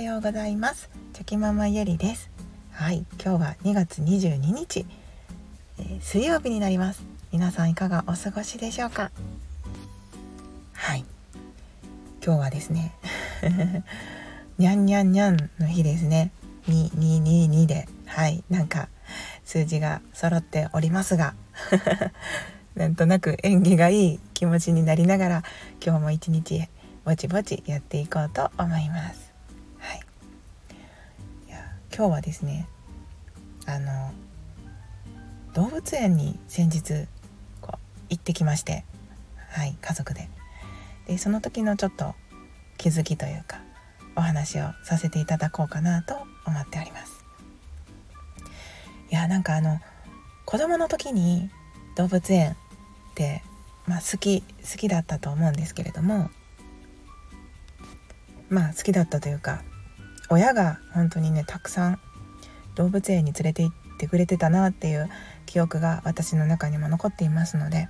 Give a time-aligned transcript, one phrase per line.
[0.00, 0.88] ようございます。
[1.12, 2.30] チョキママゆりです。
[2.72, 4.86] はい今日は2月22日、
[5.78, 7.04] えー、水曜日になります。
[7.32, 9.10] 皆さんいかがお過ごしでしょうか？
[10.72, 11.04] はい。
[12.24, 12.94] 今日はですね
[14.58, 16.30] にゃんにゃんにゃんの日ですね。
[16.68, 17.88] 2222で。
[18.06, 18.88] はいなんか
[19.44, 21.34] 数字が揃っておりますが
[22.74, 25.42] なんとなく縁起がいい気持ちになりながら
[25.84, 26.68] 今日も一日
[27.04, 29.29] ぼちぼちやっていこうと思います。
[32.00, 32.66] 今日はですね
[33.66, 34.10] あの
[35.52, 37.06] 動物園に先日
[37.60, 37.78] こう
[38.08, 38.86] 行ってきまして、
[39.50, 40.30] はい、家族で
[41.06, 42.14] でその時のちょっと
[42.78, 43.60] 気づきというか
[44.16, 46.14] お話をさせていただこうかなと
[46.46, 47.22] 思っております。
[49.10, 49.78] いやなんかあの
[50.46, 51.50] 子供の時に
[51.96, 52.54] 動物園っ
[53.14, 53.42] て、
[53.86, 56.30] まあ、好き好きだったと思うんですけれども
[58.48, 59.60] まあ好きだったというか
[60.30, 62.00] 親が本当にねたくさん
[62.76, 65.10] 動物園に連れて行ってくれてたなっていう
[65.44, 67.88] 記憶が私の中にも残っていますので。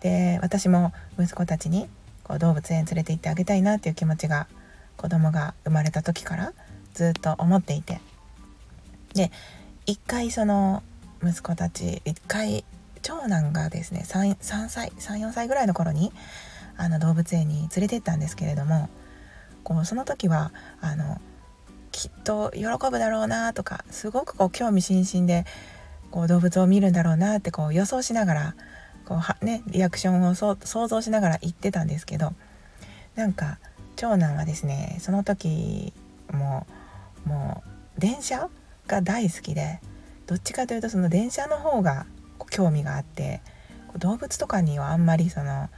[0.00, 1.88] で私も息子たちに
[2.24, 4.48] こう動物園連れて行ってあげたいなっていう気持ちが
[4.96, 6.52] 子供が生まれた時から
[6.92, 8.00] ずっと思っていて。
[9.14, 9.30] で
[9.86, 10.82] 一回その
[11.22, 12.64] 息子たち一回
[13.02, 16.12] 長男がですね 3, 3歳34歳ぐらいの頃に
[16.76, 18.88] あの動物園に連れて行ったんですけれども
[19.64, 21.20] こうその時はあの
[21.92, 25.44] きっと喜ぶだろうなとかすごくこう興味津々で
[26.10, 28.54] こう動物を見るんだろうなってこう予想しながら
[29.04, 30.56] こうは、ね、リアクションを想
[30.88, 32.32] 像しながら言ってたんですけど
[33.14, 33.58] なんか
[33.96, 35.92] 長男はですねその時
[36.32, 36.66] も
[37.24, 37.62] も
[37.96, 38.48] う電車
[38.86, 39.80] が大好きで
[40.26, 42.06] どっちかというとその電車の方が
[42.50, 43.42] 興味があって
[43.98, 45.68] 動物とかにはあんまりその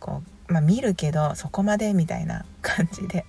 [0.00, 3.24] こうまあ、見るけどそこまでみたいな感じで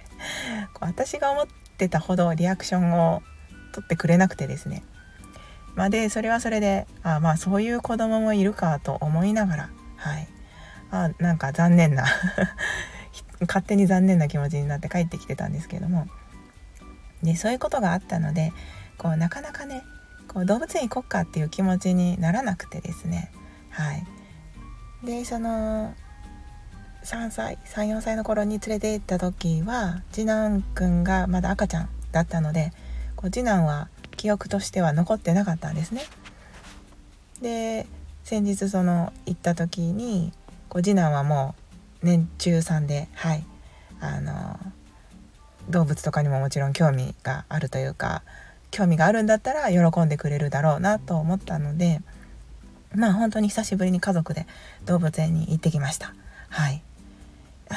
[0.79, 1.47] 私が思っ
[1.79, 3.23] てたほどリアクションを
[3.71, 4.83] 取ってくれなくてですね。
[5.75, 10.27] まあ、でそれはそれであまあそういう子供もいるかと思いながらはい。
[10.91, 12.05] あなんか残念な
[13.41, 16.07] 勝手に残念な気持ちになって帰ってきてたんですけども。
[17.23, 18.53] でそういうことがあったので
[18.97, 19.83] こうなかなかね
[20.27, 23.31] こう動物園行こっかっていう気持ちにならなくてですね。
[23.69, 24.05] はい。
[25.03, 25.93] でその
[27.09, 32.71] 3歳34歳の頃に連れて行った時は次男くんがまだ赤ちゃんだったので
[33.15, 36.03] こう次男は記憶としては残ってなかったんですね。
[37.41, 37.87] で
[38.23, 40.31] 先日その行った時に
[40.67, 41.55] こう次男はも
[42.03, 43.43] う年中3ではい
[43.99, 44.59] あの
[45.67, 48.21] 動物とかにももちろん興味があるというか
[48.69, 52.01] 興味があるんだったら喜んでくれるだろうなと思ったので
[52.93, 54.45] まあ本当に久しぶりに家族で
[54.85, 56.13] 動物園に行ってきました。
[56.49, 56.83] はい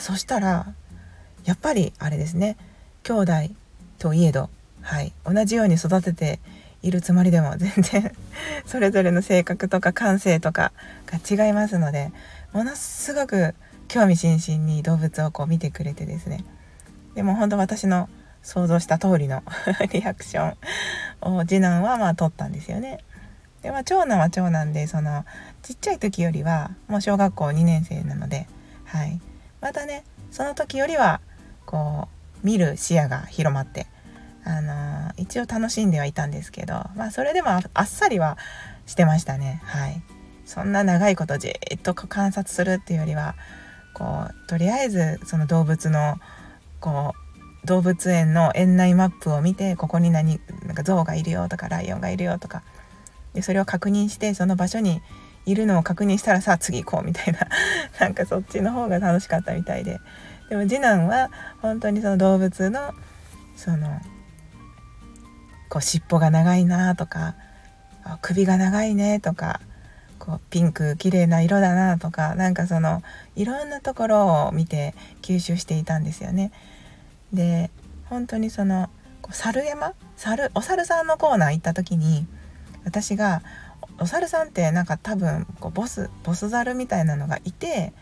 [0.01, 0.75] そしたら
[1.45, 2.57] やっぱりあれですね。
[3.03, 3.33] 兄弟
[3.99, 4.49] といえど、
[4.81, 6.41] はい、同じように育てて
[6.83, 8.13] いるつもりでも全然
[8.67, 10.73] それぞれの性格とか感性とか
[11.07, 12.13] が違いますので
[12.53, 13.55] ものすごく
[13.89, 16.45] 興味津々に動物をこう見てくれてですね。
[17.15, 18.09] でも本当私の
[18.43, 19.43] 想像した通りの
[19.93, 20.55] リアクショ
[21.25, 22.99] ンを次男はまあ取ったんですよね。
[23.63, 25.25] でまあ長男は長男でその
[25.63, 28.49] ちっちゃい時よりはもう小学校2年生なので
[28.85, 29.21] はい。
[29.63, 31.23] またねその時よりは
[31.65, 32.09] こ
[32.43, 33.87] う見る視野が広まって
[34.45, 38.37] あのー、一応楽しんではいたんですけどまあそれでもあっさりは
[38.87, 39.63] してましたね。
[39.65, 40.03] はい。
[40.45, 43.37] そんな長いことじっと観察するっていうよりは
[43.95, 46.17] こうとりあえずその動物の
[46.81, 47.15] こ
[47.65, 52.63] う動物園の園内マップを見てここに何なんか象がいるよとかライオンがいるよとか
[53.35, 55.01] でそれを確認してその場所に
[55.47, 57.41] いるのを確認したらさあ次行こうみたいな。
[57.99, 60.01] なんかそっちの方が楽しかったみたいで。
[60.49, 61.31] でも次男は
[61.61, 62.95] 本当にその動物の
[63.57, 64.01] その
[65.69, 67.35] こう尻尾が長いなとか
[68.21, 69.61] 首が長いねとか
[70.19, 73.03] こうピンク綺麗な色だなとかなんかその
[73.35, 76.53] いろんなところを見て吸収していたんですよね。
[77.33, 77.71] で
[78.05, 78.91] 本当にその
[79.31, 79.95] 猿山？
[80.17, 82.27] 猿お猿さんのコーナー行った時に
[82.85, 83.43] 私が
[83.99, 87.93] お猿さんってなんか多分こうボスボス猿みたいなのがいて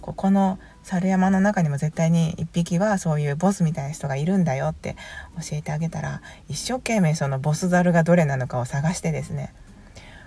[0.00, 4.96] ここの猿山の中にも絶対に1匹はそういうボスみたいな人がいるんだよって
[5.40, 9.54] 教えてあげたら一生懸命そのボス猿がどれなのかを探してですね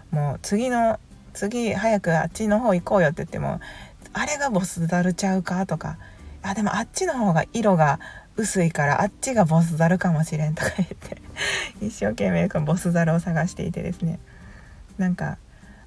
[0.10, 1.00] もう次の
[1.34, 3.60] 次早くあっちの方行こうよって言っても
[4.14, 5.98] あれがボス猿ちゃうかとか
[6.42, 8.00] あでもあっちの方が色が
[8.36, 11.22] 薄いからあっちがボス猿かもしれんとか言って
[11.86, 14.20] 一生懸命ボス猿を探していてですね。
[14.98, 15.38] なんか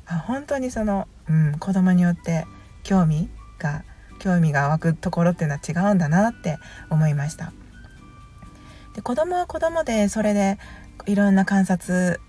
[0.07, 2.47] あ本当にその、うん、子供によって
[2.83, 3.29] 興味
[3.59, 3.85] が
[4.19, 6.59] 興味が湧くところっていうのは違うんだなって
[6.91, 7.53] 思いました。
[8.95, 10.59] で子供は子供でそれで
[11.07, 12.21] いろんな観察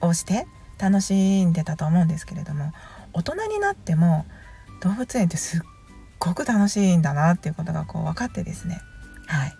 [0.00, 0.46] をして
[0.78, 2.72] 楽しんでたと思うんですけれども
[3.12, 4.24] 大人になっても
[4.80, 5.60] 動物園ってすっ
[6.18, 8.80] ごく楽しいんだなっていうことがこう分かってですね
[9.26, 9.58] はい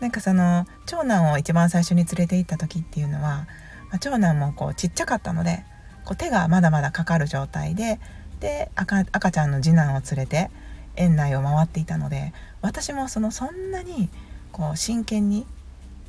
[0.00, 3.46] なんかその長男を一番最初に連れて行った時っていうのは、
[3.90, 5.64] まあ、長男もこうちっちゃかったので
[6.04, 8.00] こう手がまだまだかかる状態で
[8.40, 10.50] で赤赤ちゃんの次男を連れて
[10.96, 12.32] 園内を回っていたので
[12.62, 14.08] 私もそのそんなに
[14.52, 15.46] こう真剣に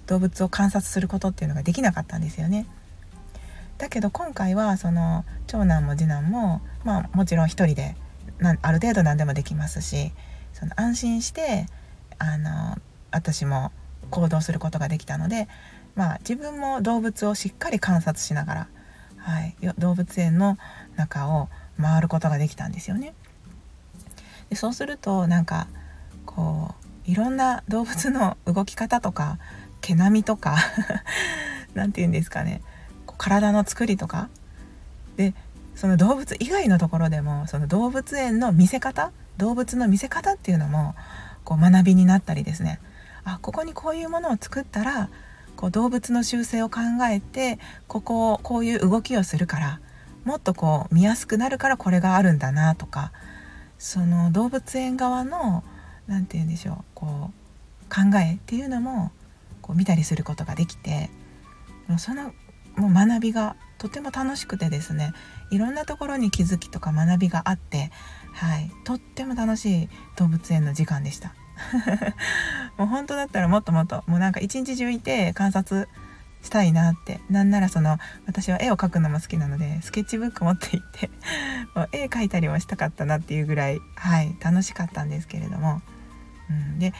[0.07, 2.66] 動物を観察することっていうのができなかったんですよね。
[3.78, 7.95] だけど今回はその長男も次男も、まあ、もちろん一人で
[8.39, 10.12] なある程度何でもできますし
[10.54, 11.66] その安心して
[12.19, 12.78] あの
[13.12, 13.72] 私も
[14.12, 15.48] 行動することができたので、
[15.95, 18.67] まあ、自分も動物をしっかり観察しながら、
[19.17, 20.57] はい、動物園の
[20.95, 21.49] 中を
[21.79, 23.13] 回ることができたんですよね。
[24.49, 25.67] でそうするとなんか
[26.25, 26.75] こ
[27.07, 29.39] ういろんな動物の動き方とか
[29.79, 30.57] 毛並みとか
[31.73, 32.61] 何て言うんですかね
[33.17, 34.29] 体の作りとか
[35.15, 35.33] で
[35.75, 40.95] その動物以外のところでもその動物園の見せ方動物の見せ方っていうのも
[41.44, 42.79] こう学びになったりですね
[43.23, 45.09] あここにこういうものを作ったら
[45.61, 49.79] こう動物の習性を考えてこここういう動きをするから
[50.25, 53.11] もっとこう見やすくなるからこれがあるんだなとか
[53.77, 55.63] その動物園側の
[56.07, 59.11] 何て言うんでしょうこう考えっていうのも
[59.61, 61.11] こう見たりすることができて
[61.99, 62.33] その
[62.75, 65.13] もう学びがとても楽しくてですね
[65.51, 67.91] いろんなところに気づきとか学びがあって、
[68.33, 71.35] はい、とっても楽しい動物園の時間でした。
[72.81, 75.88] もう本当だったらもっともっともうなんか一日中いて観察
[76.42, 81.12] したいなってなんならその私は絵を描くのも好きなのでスケッチブック持って行って
[81.78, 85.83] もう絵描いたりもしたかったなっていうぐらいはい楽しかったんですけれども、
[86.50, 86.92] うん、で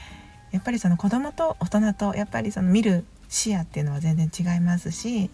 [0.52, 5.32] やっぱりその子供と大人とやっぱりその見る視野っていうのは全然違いますし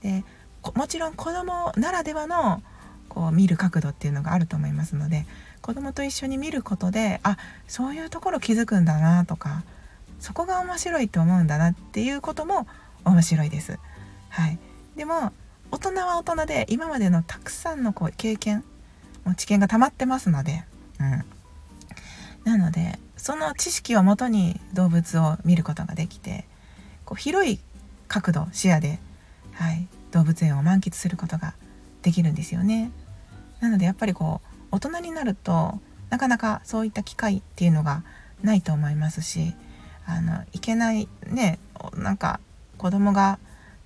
[0.00, 0.24] で
[0.74, 2.62] もちろん子供ならではの
[3.10, 5.26] こう見る角度っていうのがあると思いますので
[5.60, 7.38] 子供と一緒に見ることであ
[7.68, 9.64] そういうところ気づくんだなとか
[10.20, 12.66] そこが面白いと思うんだなっていうことも
[13.04, 13.78] 面白いです。
[14.30, 14.58] はい、
[14.96, 15.32] でも
[15.70, 18.64] 大人は大人で今までのたくさんのこう経験
[19.24, 20.64] もう知見が溜まってますので、
[21.00, 21.24] うん、
[22.44, 26.44] なのでその知識をもとに動物を見ることができて
[27.04, 27.58] こう広い
[28.08, 28.98] 角度視野で、
[29.52, 31.54] はい、動物園を満喫することが
[32.02, 32.90] できるんですよね。
[33.60, 35.78] なのでやっぱりこう大人になると
[36.10, 38.02] なかなかそういった機会っていうのが
[38.42, 39.54] ないと思いますし
[40.06, 41.58] あのいけないね
[41.96, 42.40] なんか
[42.78, 43.38] 子供が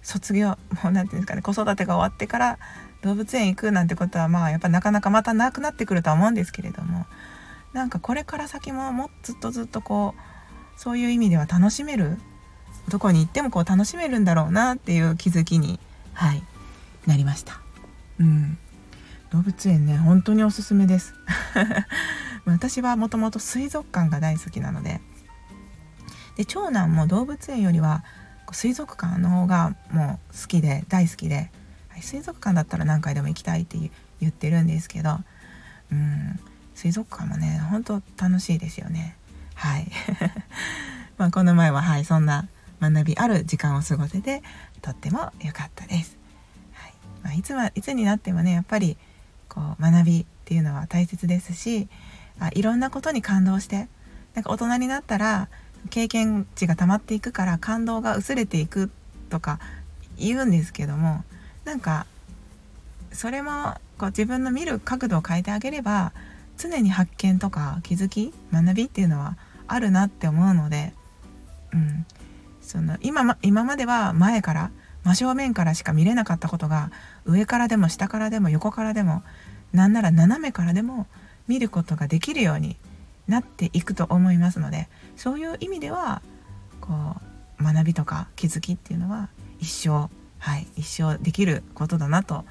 [0.03, 2.59] 卒業 もう何て言うんですかね子育てが終わってから
[3.03, 7.07] 動物園行くなんてことはまあやっぱなかなかまたなくなってくるとは思うんですけれども
[7.73, 12.19] なんかこれから先ももずっとずっとこうそういう意味では楽しめる
[12.89, 15.79] どこに行ってもこう楽しめるんだろうなっていう気づきに
[16.15, 16.43] はい
[17.07, 17.61] なりました。
[18.21, 18.59] うん。
[19.31, 21.15] 動物園ね本当におすすめです。
[22.47, 25.01] 私はもともと水族館が大好きなので
[26.39, 28.05] で長男も動物園よりは
[28.53, 31.51] 水族館の方がもう好きで大好きで、
[31.89, 33.77] はい、水族館だったら何回でも行きたいって
[34.21, 35.19] 言ってるんですけど
[35.91, 36.39] うん
[36.75, 39.17] 水族館もねほんと楽しいですよね。
[39.57, 39.91] はい。
[41.19, 42.47] まあこの前ははいそんな
[42.81, 44.45] 学びある時間を過ごせて
[44.81, 46.17] とっても良かったです、
[46.73, 46.95] はい。
[47.25, 48.97] まあ、いつはいつになってもねやっぱり
[49.49, 51.89] こう学びっていうのは大切ですし
[52.39, 53.89] あいろんなことに感動して
[54.35, 55.49] なんか大人になったら
[55.89, 58.91] 経験値が溜まっていくから感動が薄れていく
[59.31, 59.59] とか
[60.17, 61.25] 言うんですけども
[61.65, 62.07] なんか
[63.13, 66.13] それもこう自分の見る角度を変えてあげれば
[66.57, 70.93] 常に発見とか気づき学びっていうのはあるなって思うので、
[71.73, 72.07] うん、
[72.61, 74.71] その今ま今までは前から
[75.05, 76.91] 真正面からしか見れなかったことが
[77.25, 79.23] 上からでも下からでも横からでも
[79.73, 81.07] なんなら斜めからでも
[81.47, 82.77] 見ることができるように
[83.29, 86.23] なっていくと思いますのでそういう意味では
[86.81, 87.17] こ
[87.61, 89.29] う学びとか気づきっていうのは
[89.61, 90.09] 一生
[90.39, 92.45] はい一生できることだなと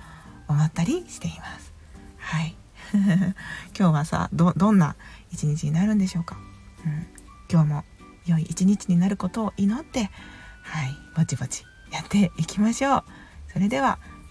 [0.48, 1.74] 思ったりしています。
[2.18, 2.56] はい。
[2.94, 4.96] 今日はさどんな
[5.32, 6.38] 一日になるんでしょうか、
[6.86, 7.06] うん、
[7.52, 7.84] 今日も
[8.26, 10.10] 良い一日になることを祈って
[10.62, 13.04] はいぼちぼちやっていきましょう。
[13.52, 14.00] それでは